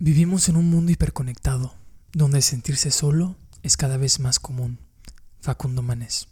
[0.00, 1.74] Vivimos en un mundo hiperconectado,
[2.12, 4.78] donde sentirse solo es cada vez más común.
[5.40, 6.28] Facundo Manés.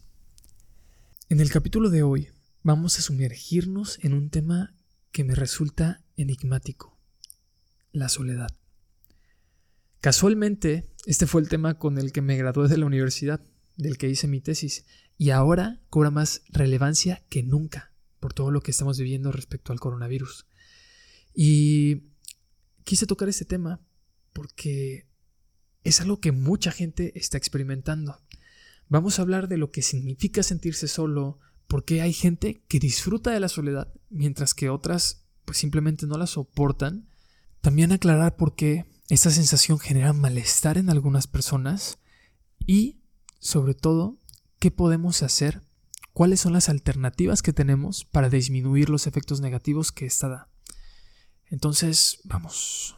[1.28, 2.28] En el capítulo de hoy
[2.62, 4.76] vamos a sumergirnos en un tema
[5.10, 6.96] que me resulta enigmático,
[7.90, 8.56] la soledad.
[10.00, 13.44] Casualmente, este fue el tema con el que me gradué de la universidad,
[13.76, 14.84] del que hice mi tesis,
[15.18, 19.80] y ahora cobra más relevancia que nunca por todo lo que estamos viviendo respecto al
[19.80, 20.46] coronavirus.
[21.34, 21.75] Y
[22.86, 23.80] quise tocar este tema
[24.32, 25.06] porque
[25.82, 28.16] es algo que mucha gente está experimentando.
[28.88, 33.40] Vamos a hablar de lo que significa sentirse solo, porque hay gente que disfruta de
[33.40, 37.08] la soledad, mientras que otras pues simplemente no la soportan.
[37.60, 41.98] También aclarar por qué esta sensación genera malestar en algunas personas
[42.66, 43.00] y,
[43.40, 44.16] sobre todo,
[44.60, 45.62] qué podemos hacer,
[46.12, 50.48] cuáles son las alternativas que tenemos para disminuir los efectos negativos que esta da.
[51.50, 52.96] Entonces, vamos.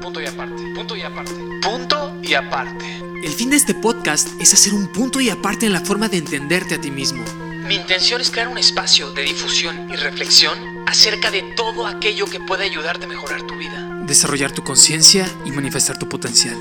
[0.00, 2.98] Punto y aparte, punto y aparte, punto y aparte.
[3.22, 6.18] El fin de este podcast es hacer un punto y aparte en la forma de
[6.18, 7.24] entenderte a ti mismo.
[7.66, 10.58] Mi intención es crear un espacio de difusión y reflexión
[10.88, 14.02] acerca de todo aquello que puede ayudarte a mejorar tu vida.
[14.06, 16.56] Desarrollar tu conciencia y manifestar tu potencial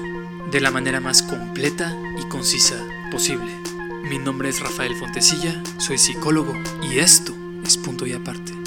[0.52, 2.76] de la manera más completa y concisa
[3.12, 3.52] posible.
[4.04, 8.59] Mi nombre es Rafael Fontecilla, soy psicólogo y esto es punto y aparte.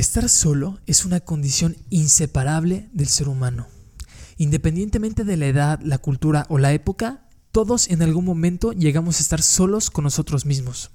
[0.00, 3.66] Estar solo es una condición inseparable del ser humano.
[4.38, 9.20] Independientemente de la edad, la cultura o la época, todos en algún momento llegamos a
[9.20, 10.90] estar solos con nosotros mismos.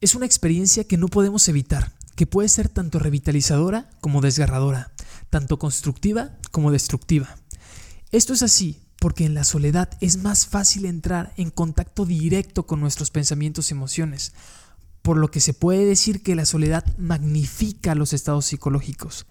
[0.00, 4.90] Es una experiencia que no podemos evitar, que puede ser tanto revitalizadora como desgarradora,
[5.28, 7.36] tanto constructiva como destructiva.
[8.10, 12.80] Esto es así porque en la soledad es más fácil entrar en contacto directo con
[12.80, 14.32] nuestros pensamientos y emociones,
[15.08, 19.24] por lo que se puede decir que la soledad magnifica los estados psicológicos,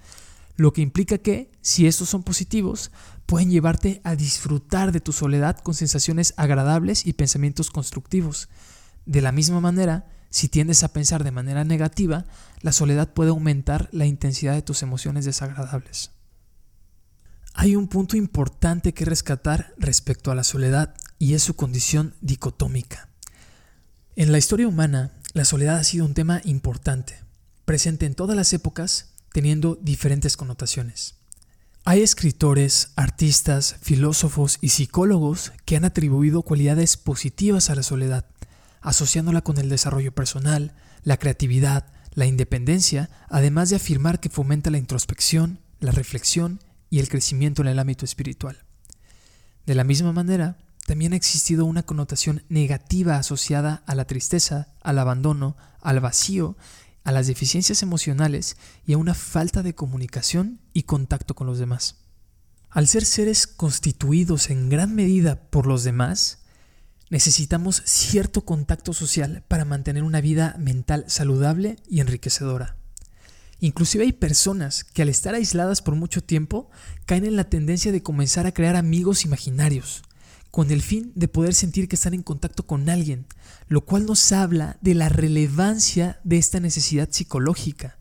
[0.56, 2.90] lo que implica que, si estos son positivos,
[3.28, 8.50] pueden llevarte a disfrutar de tu soledad con sensaciones agradables y pensamientos constructivos.
[9.06, 12.26] De la misma manera, si tiendes a pensar de manera negativa,
[12.62, 16.10] la soledad puede aumentar la intensidad de tus emociones desagradables.
[17.54, 23.10] Hay un punto importante que rescatar respecto a la soledad y es su condición dicotómica.
[24.16, 27.20] En la historia humana, la soledad ha sido un tema importante,
[27.64, 31.16] presente en todas las épocas, teniendo diferentes connotaciones.
[31.86, 38.26] Hay escritores, artistas, filósofos y psicólogos que han atribuido cualidades positivas a la soledad,
[38.82, 44.80] asociándola con el desarrollo personal, la creatividad, la independencia, además de afirmar que fomenta la
[44.80, 46.60] introspección, la reflexión
[46.90, 48.64] y el crecimiento en el ámbito espiritual.
[49.68, 55.00] De la misma manera, también ha existido una connotación negativa asociada a la tristeza, al
[55.00, 56.56] abandono, al vacío,
[57.04, 58.56] a las deficiencias emocionales
[58.86, 61.98] y a una falta de comunicación y contacto con los demás.
[62.70, 66.46] Al ser seres constituidos en gran medida por los demás,
[67.10, 72.78] necesitamos cierto contacto social para mantener una vida mental saludable y enriquecedora.
[73.60, 76.70] Inclusive hay personas que al estar aisladas por mucho tiempo
[77.06, 80.04] caen en la tendencia de comenzar a crear amigos imaginarios,
[80.58, 83.28] con el fin de poder sentir que están en contacto con alguien,
[83.68, 88.00] lo cual nos habla de la relevancia de esta necesidad psicológica,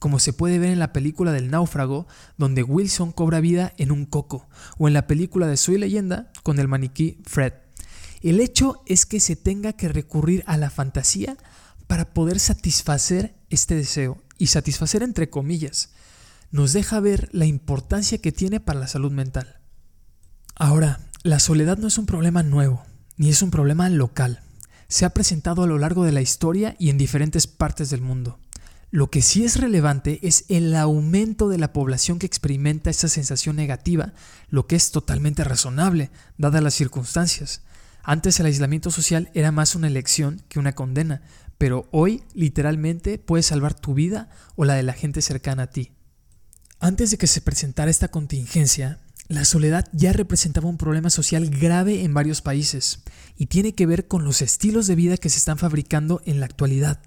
[0.00, 2.06] como se puede ver en la película del náufrago,
[2.36, 6.58] donde Wilson cobra vida en un coco, o en la película de Soy leyenda con
[6.58, 7.54] el maniquí Fred.
[8.20, 11.38] El hecho es que se tenga que recurrir a la fantasía
[11.86, 15.94] para poder satisfacer este deseo, y satisfacer entre comillas,
[16.50, 19.58] nos deja ver la importancia que tiene para la salud mental.
[20.54, 22.84] Ahora, la soledad no es un problema nuevo,
[23.16, 24.42] ni es un problema local.
[24.88, 28.38] Se ha presentado a lo largo de la historia y en diferentes partes del mundo.
[28.90, 33.56] Lo que sí es relevante es el aumento de la población que experimenta esta sensación
[33.56, 34.12] negativa,
[34.50, 37.62] lo que es totalmente razonable, dadas las circunstancias.
[38.02, 41.22] Antes el aislamiento social era más una elección que una condena,
[41.56, 45.92] pero hoy literalmente puede salvar tu vida o la de la gente cercana a ti.
[46.80, 52.04] Antes de que se presentara esta contingencia, la soledad ya representaba un problema social grave
[52.04, 53.00] en varios países
[53.36, 56.46] y tiene que ver con los estilos de vida que se están fabricando en la
[56.46, 57.00] actualidad,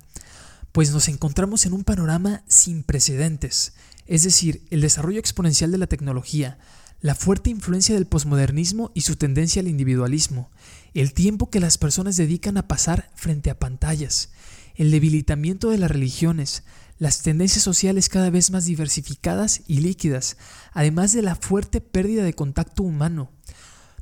[0.71, 3.73] pues nos encontramos en un panorama sin precedentes,
[4.07, 6.57] es decir, el desarrollo exponencial de la tecnología,
[7.01, 10.49] la fuerte influencia del posmodernismo y su tendencia al individualismo,
[10.93, 14.29] el tiempo que las personas dedican a pasar frente a pantallas,
[14.75, 16.63] el debilitamiento de las religiones,
[16.97, 20.38] las tendencias sociales cada vez más diversificadas y líquidas,
[20.73, 23.31] además de la fuerte pérdida de contacto humano.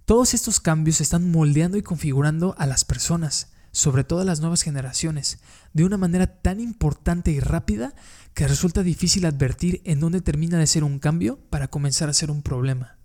[0.05, 4.61] Todos estos cambios están moldeando y configurando a las personas, sobre todo a las nuevas
[4.61, 5.39] generaciones,
[5.73, 7.93] de una manera tan importante y rápida
[8.33, 12.31] que resulta difícil advertir en dónde termina de ser un cambio para comenzar a ser
[12.31, 12.97] un problema.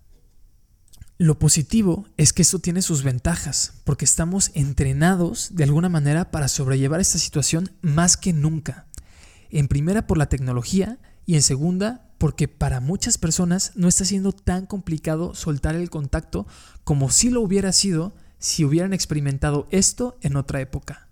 [1.18, 6.48] Lo positivo es que esto tiene sus ventajas, porque estamos entrenados de alguna manera para
[6.48, 8.86] sobrellevar esta situación más que nunca.
[9.50, 14.32] En primera por la tecnología y en segunda porque para muchas personas no está siendo
[14.32, 16.46] tan complicado soltar el contacto
[16.84, 21.08] como si lo hubiera sido si hubieran experimentado esto en otra época.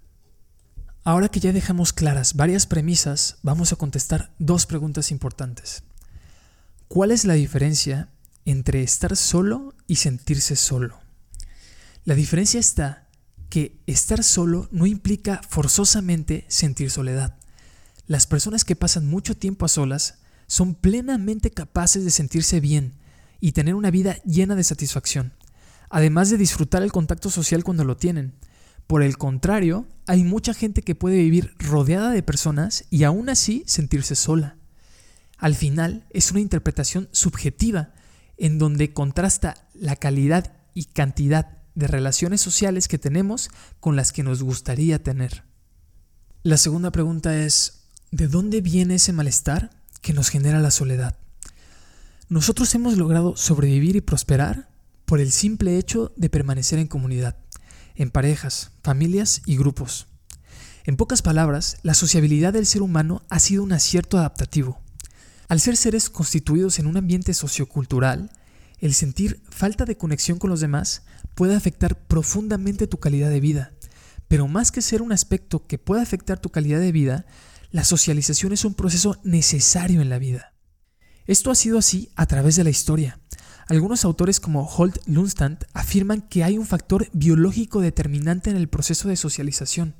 [1.04, 5.82] Ahora que ya dejamos claras varias premisas, vamos a contestar dos preguntas importantes.
[6.88, 8.10] ¿Cuál es la diferencia
[8.44, 11.00] entre estar solo y sentirse solo?
[12.04, 13.08] La diferencia está
[13.48, 17.36] que estar solo no implica forzosamente sentir soledad.
[18.08, 22.94] Las personas que pasan mucho tiempo a solas son plenamente capaces de sentirse bien
[23.38, 25.34] y tener una vida llena de satisfacción,
[25.90, 28.32] además de disfrutar el contacto social cuando lo tienen.
[28.86, 33.62] Por el contrario, hay mucha gente que puede vivir rodeada de personas y aún así
[33.66, 34.56] sentirse sola.
[35.36, 37.92] Al final es una interpretación subjetiva
[38.38, 43.50] en donde contrasta la calidad y cantidad de relaciones sociales que tenemos
[43.80, 45.44] con las que nos gustaría tener.
[46.42, 47.77] La segunda pregunta es,
[48.10, 49.70] ¿de dónde viene ese malestar?
[50.00, 51.16] que nos genera la soledad.
[52.28, 54.68] Nosotros hemos logrado sobrevivir y prosperar
[55.04, 57.36] por el simple hecho de permanecer en comunidad,
[57.96, 60.06] en parejas, familias y grupos.
[60.84, 64.80] En pocas palabras, la sociabilidad del ser humano ha sido un acierto adaptativo.
[65.48, 68.30] Al ser seres constituidos en un ambiente sociocultural,
[68.80, 71.02] el sentir falta de conexión con los demás
[71.34, 73.72] puede afectar profundamente tu calidad de vida.
[74.28, 77.26] Pero más que ser un aspecto que pueda afectar tu calidad de vida,
[77.70, 80.54] la socialización es un proceso necesario en la vida.
[81.26, 83.20] Esto ha sido así a través de la historia.
[83.68, 89.08] Algunos autores como Holt Lundstand afirman que hay un factor biológico determinante en el proceso
[89.08, 89.94] de socialización,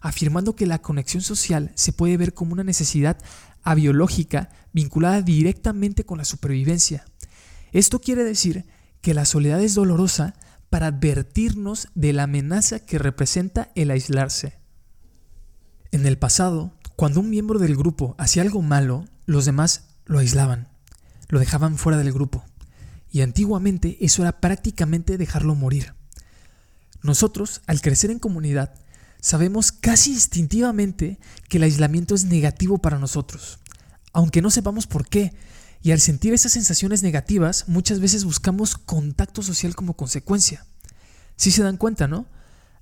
[0.00, 3.18] afirmando que la conexión social se puede ver como una necesidad
[3.62, 7.04] abiológica vinculada directamente con la supervivencia.
[7.72, 8.64] Esto quiere decir
[9.02, 10.34] que la soledad es dolorosa
[10.70, 14.58] para advertirnos de la amenaza que representa el aislarse.
[15.90, 20.68] En el pasado, cuando un miembro del grupo hacía algo malo, los demás lo aislaban,
[21.28, 22.44] lo dejaban fuera del grupo.
[23.10, 25.94] Y antiguamente eso era prácticamente dejarlo morir.
[27.02, 28.74] Nosotros, al crecer en comunidad,
[29.20, 31.18] sabemos casi instintivamente
[31.48, 33.58] que el aislamiento es negativo para nosotros,
[34.12, 35.34] aunque no sepamos por qué.
[35.82, 40.64] Y al sentir esas sensaciones negativas, muchas veces buscamos contacto social como consecuencia.
[41.36, 42.26] Si se dan cuenta, ¿no?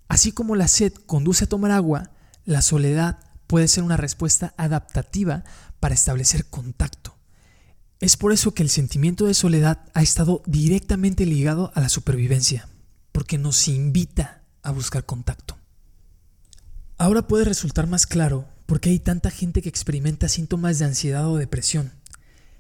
[0.09, 2.11] Así como la sed conduce a tomar agua,
[2.45, 3.19] la soledad
[3.53, 5.45] puede ser una respuesta adaptativa
[5.79, 7.19] para establecer contacto.
[8.01, 12.67] Es por eso que el sentimiento de soledad ha estado directamente ligado a la supervivencia,
[13.13, 15.59] porque nos invita a buscar contacto.
[16.97, 21.29] Ahora puede resultar más claro por qué hay tanta gente que experimenta síntomas de ansiedad
[21.29, 21.93] o depresión.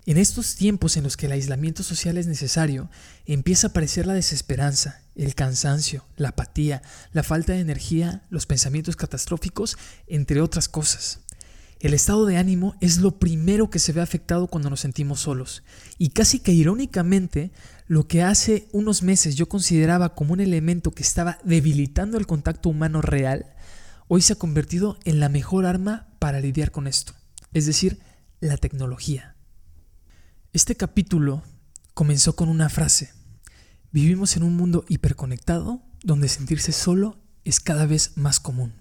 [0.04, 2.90] En estos tiempos en los que el aislamiento social es necesario,
[3.24, 6.82] empieza a aparecer la desesperanza, el cansancio, la apatía,
[7.12, 9.76] la falta de energía, los pensamientos catastróficos,
[10.06, 11.20] entre otras cosas.
[11.80, 15.64] El estado de ánimo es lo primero que se ve afectado cuando nos sentimos solos.
[15.98, 17.50] Y casi que irónicamente,
[17.88, 22.68] lo que hace unos meses yo consideraba como un elemento que estaba debilitando el contacto
[22.68, 23.56] humano real,
[24.06, 27.14] hoy se ha convertido en la mejor arma para lidiar con esto,
[27.52, 27.98] es decir,
[28.38, 29.34] la tecnología.
[30.52, 31.42] Este capítulo
[31.94, 33.10] comenzó con una frase.
[33.92, 38.72] Vivimos en un mundo hiperconectado donde sentirse solo es cada vez más común.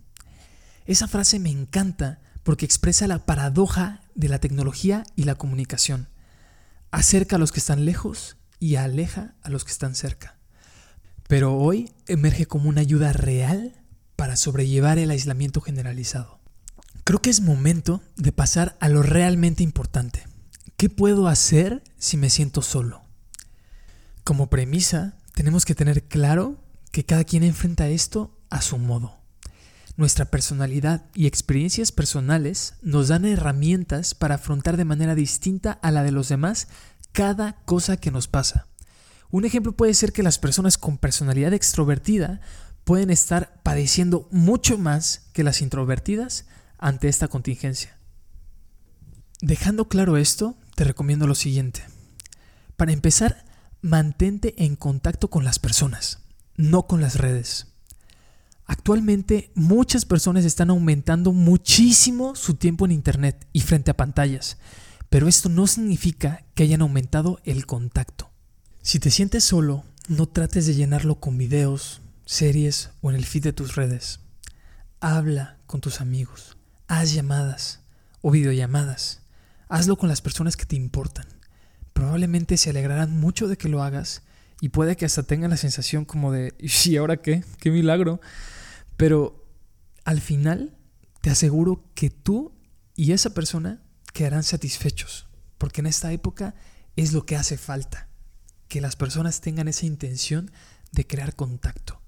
[0.86, 6.08] Esa frase me encanta porque expresa la paradoja de la tecnología y la comunicación.
[6.92, 10.38] Acerca a los que están lejos y aleja a los que están cerca.
[11.28, 13.74] Pero hoy emerge como una ayuda real
[14.16, 16.40] para sobrellevar el aislamiento generalizado.
[17.04, 20.24] Creo que es momento de pasar a lo realmente importante.
[20.78, 23.01] ¿Qué puedo hacer si me siento solo?
[24.32, 29.20] Como premisa, tenemos que tener claro que cada quien enfrenta esto a su modo.
[29.98, 36.04] Nuestra personalidad y experiencias personales nos dan herramientas para afrontar de manera distinta a la
[36.04, 36.70] de los demás
[37.12, 38.68] cada cosa que nos pasa.
[39.32, 42.40] Un ejemplo puede ser que las personas con personalidad extrovertida
[42.86, 46.46] pueden estar padeciendo mucho más que las introvertidas
[46.78, 47.98] ante esta contingencia.
[49.42, 51.84] Dejando claro esto, te recomiendo lo siguiente.
[52.78, 53.51] Para empezar,
[53.82, 56.20] mantente en contacto con las personas,
[56.56, 57.68] no con las redes.
[58.66, 64.58] Actualmente muchas personas están aumentando muchísimo su tiempo en Internet y frente a pantallas,
[65.10, 68.32] pero esto no significa que hayan aumentado el contacto.
[68.82, 73.44] Si te sientes solo, no trates de llenarlo con videos, series o en el feed
[73.44, 74.20] de tus redes.
[75.02, 76.58] habla con tus amigos,
[76.88, 77.82] haz llamadas
[78.22, 79.22] o videollamadas,
[79.68, 81.26] hazlo con las personas que te importan.
[81.94, 84.24] Probablemente se alegrarán mucho de que lo hagas
[84.60, 86.54] y puede que hasta tengan la sensación como de,
[86.86, 87.44] ¿y ahora qué?
[87.60, 88.22] ¡Qué milagro!
[88.98, 89.48] Pero
[90.06, 90.78] al final
[91.22, 92.54] te aseguro que tú
[92.96, 93.82] y esa persona
[94.14, 96.56] quedarán satisfechos, porque en esta época
[96.96, 98.10] es lo que hace falta,
[98.68, 100.52] que las personas tengan esa intención
[100.92, 102.02] de crear contacto.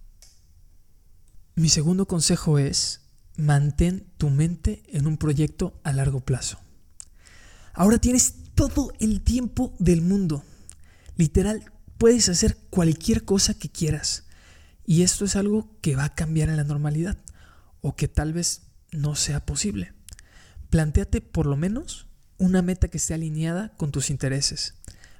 [1.55, 3.01] Mi segundo consejo es,
[3.37, 6.59] mantén tu mente en un proyecto a largo plazo.
[7.73, 10.43] Ahora tienes todo el tiempo del mundo.
[11.17, 14.23] Literal, puedes hacer cualquier cosa que quieras.
[14.85, 17.17] Y esto es algo que va a cambiar en la normalidad
[17.81, 19.93] o que tal vez no sea posible.
[20.69, 22.07] Plantéate por lo menos
[22.37, 24.75] una meta que esté alineada con tus intereses.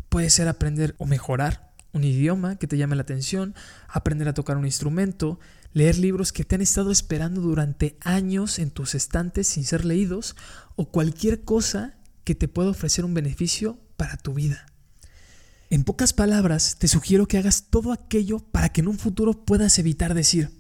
[0.10, 3.56] Puede ser aprender o mejorar un idioma que te llame la atención,
[3.88, 5.40] aprender a tocar un instrumento,
[5.74, 10.36] leer libros que te han estado esperando durante años en tus estantes sin ser leídos
[10.76, 14.66] o cualquier cosa que te pueda ofrecer un beneficio para tu vida.
[15.70, 19.80] En pocas palabras, te sugiero que hagas todo aquello para que en un futuro puedas
[19.80, 20.52] evitar decir,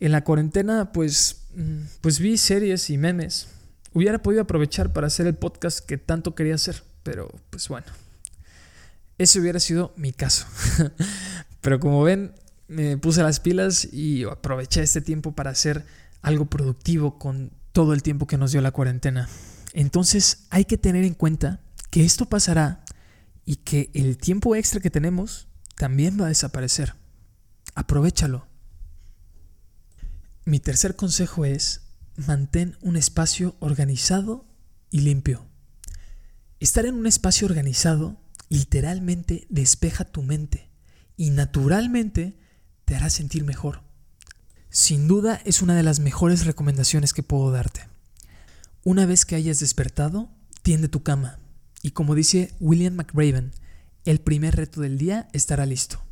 [0.00, 3.48] en la cuarentena pues, mm, pues vi series y memes.
[3.92, 7.86] Hubiera podido aprovechar para hacer el podcast que tanto quería hacer, pero pues bueno.
[9.16, 10.46] Ese hubiera sido mi caso.
[11.60, 12.34] pero como ven,
[12.68, 15.84] me puse las pilas y aproveché este tiempo para hacer
[16.22, 19.28] algo productivo con todo el tiempo que nos dio la cuarentena.
[19.74, 22.84] Entonces hay que tener en cuenta que esto pasará
[23.44, 26.94] y que el tiempo extra que tenemos también va a desaparecer.
[27.74, 28.46] Aprovechalo.
[30.44, 31.82] Mi tercer consejo es
[32.16, 34.46] mantén un espacio organizado
[34.90, 35.44] y limpio.
[36.60, 38.16] Estar en un espacio organizado
[38.48, 40.70] literalmente despeja tu mente
[41.16, 42.38] y naturalmente
[42.84, 43.82] te hará sentir mejor.
[44.70, 47.93] Sin duda es una de las mejores recomendaciones que puedo darte.
[48.84, 50.28] Una vez que hayas despertado,
[50.62, 51.38] tiende tu cama
[51.84, 53.52] y como dice William McRaven,
[54.04, 56.02] el primer reto del día estará listo.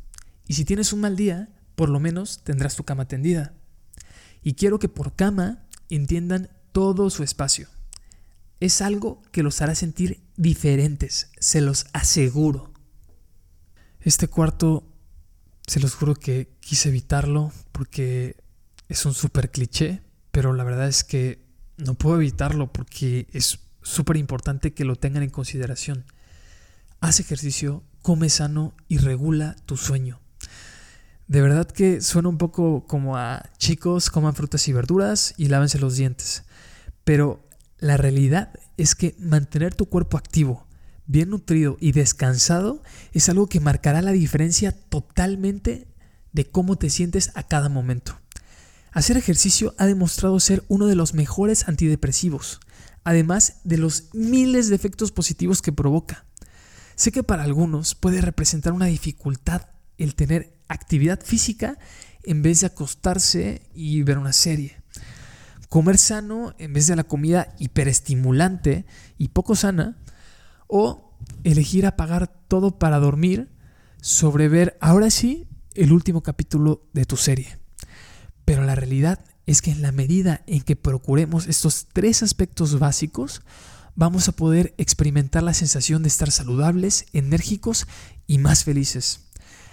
[0.47, 3.53] Y si tienes un mal día, por lo menos tendrás tu cama tendida.
[4.43, 7.69] Y quiero que por cama entiendan todo su espacio.
[8.59, 12.71] Es algo que los hará sentir diferentes, se los aseguro.
[13.99, 14.87] Este cuarto,
[15.67, 18.35] se los juro que quise evitarlo porque
[18.89, 21.42] es un súper cliché, pero la verdad es que
[21.77, 26.05] no puedo evitarlo porque es súper importante que lo tengan en consideración.
[26.99, 30.19] Haz ejercicio, come sano y regula tu sueño.
[31.27, 35.79] De verdad que suena un poco como a chicos, coman frutas y verduras y lávense
[35.79, 36.43] los dientes.
[37.03, 37.47] Pero
[37.79, 40.67] la realidad es que mantener tu cuerpo activo,
[41.05, 42.81] bien nutrido y descansado
[43.13, 45.87] es algo que marcará la diferencia totalmente
[46.31, 48.19] de cómo te sientes a cada momento.
[48.93, 52.59] Hacer ejercicio ha demostrado ser uno de los mejores antidepresivos
[53.03, 56.25] además de los miles de efectos positivos que provoca.
[56.95, 61.77] Sé que para algunos puede representar una dificultad el tener actividad física
[62.23, 64.81] en vez de acostarse y ver una serie.
[65.69, 68.85] Comer sano en vez de la comida hiperestimulante
[69.17, 69.97] y poco sana.
[70.67, 73.49] O elegir apagar todo para dormir
[74.01, 77.62] sobre ver ahora sí el último capítulo de tu serie.
[78.45, 83.41] Pero la realidad es que en la medida en que procuremos estos tres aspectos básicos,
[83.95, 87.87] vamos a poder experimentar la sensación de estar saludables, enérgicos
[88.27, 89.21] y más felices.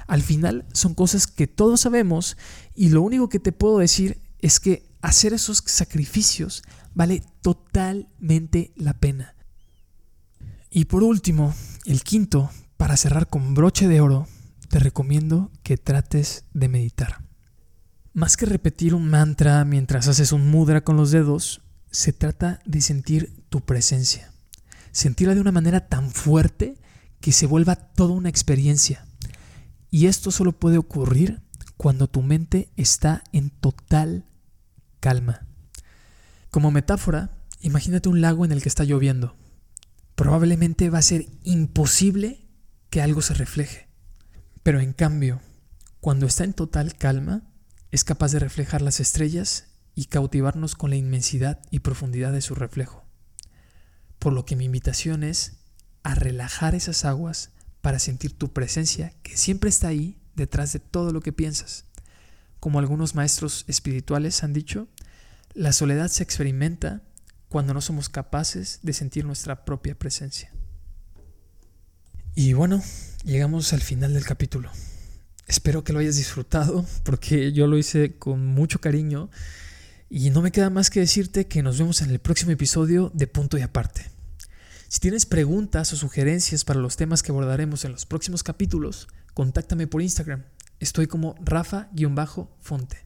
[0.06, 2.36] Al final son cosas que todos sabemos
[2.74, 6.62] y lo único que te puedo decir es que hacer esos sacrificios
[6.94, 9.34] vale totalmente la pena.
[10.70, 14.26] Y por último, el quinto, para cerrar con broche de oro,
[14.68, 17.29] te recomiendo que trates de meditar.
[18.12, 21.62] Más que repetir un mantra mientras haces un mudra con los dedos,
[21.92, 24.32] se trata de sentir tu presencia.
[24.90, 26.74] Sentirla de una manera tan fuerte
[27.20, 29.06] que se vuelva toda una experiencia.
[29.90, 31.40] Y esto solo puede ocurrir
[31.76, 34.24] cuando tu mente está en total
[34.98, 35.46] calma.
[36.50, 39.36] Como metáfora, imagínate un lago en el que está lloviendo.
[40.16, 42.44] Probablemente va a ser imposible
[42.90, 43.88] que algo se refleje.
[44.64, 45.40] Pero en cambio,
[46.00, 47.49] cuando está en total calma,
[47.90, 52.54] es capaz de reflejar las estrellas y cautivarnos con la inmensidad y profundidad de su
[52.54, 53.04] reflejo.
[54.18, 55.58] Por lo que mi invitación es
[56.02, 61.12] a relajar esas aguas para sentir tu presencia que siempre está ahí detrás de todo
[61.12, 61.84] lo que piensas.
[62.60, 64.88] Como algunos maestros espirituales han dicho,
[65.54, 67.02] la soledad se experimenta
[67.48, 70.52] cuando no somos capaces de sentir nuestra propia presencia.
[72.34, 72.82] Y bueno,
[73.24, 74.70] llegamos al final del capítulo.
[75.50, 79.30] Espero que lo hayas disfrutado porque yo lo hice con mucho cariño
[80.08, 83.26] Y no me queda más que decirte que nos vemos en el próximo episodio de
[83.26, 84.08] Punto y Aparte.
[84.86, 89.88] Si tienes preguntas o sugerencias para los temas que abordaremos en los próximos capítulos, contáctame
[89.88, 90.44] por Instagram.
[90.78, 92.98] Estoy como Rafa-Fonte.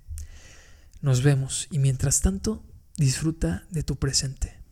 [1.01, 2.63] Nos vemos y mientras tanto,
[2.99, 4.64] disfruta de tu presente.